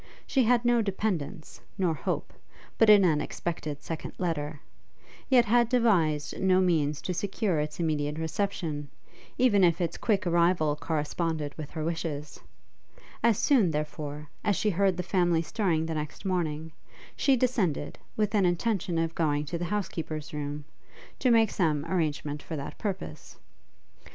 She 0.25 0.45
had 0.45 0.65
no 0.65 0.81
dependence, 0.81 1.61
nor 1.77 1.93
hope, 1.93 2.33
but 2.79 2.89
in 2.89 3.05
an 3.05 3.21
expected 3.21 3.83
second 3.83 4.13
letter, 4.17 4.59
yet 5.29 5.45
had 5.45 5.69
devised 5.69 6.39
no 6.41 6.59
means 6.59 7.03
to 7.03 7.13
secure 7.13 7.59
its 7.59 7.79
immediate 7.79 8.17
reception, 8.17 8.89
even 9.37 9.63
if 9.63 9.79
its 9.79 9.97
quick 9.99 10.25
arrival 10.25 10.75
corresponded 10.75 11.53
with 11.55 11.69
her 11.69 11.83
wishes. 11.83 12.39
As 13.21 13.37
soon, 13.37 13.69
therefore, 13.69 14.27
as 14.43 14.55
she 14.55 14.71
heard 14.71 14.97
the 14.97 15.03
family 15.03 15.43
stirring 15.43 15.85
the 15.85 15.93
next 15.93 16.25
morning, 16.25 16.71
she 17.15 17.35
descended, 17.35 17.99
with 18.17 18.33
an 18.33 18.47
intention 18.47 18.97
of 18.97 19.13
going 19.13 19.45
to 19.45 19.59
the 19.59 19.65
housekeeper's 19.65 20.33
room, 20.33 20.65
to 21.19 21.29
make 21.29 21.51
some 21.51 21.85
arrangement 21.85 22.41
for 22.41 22.55
that 22.55 22.79
purpose. 22.79 23.37